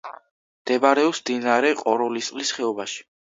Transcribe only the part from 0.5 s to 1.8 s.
მდებარეობს მდინარე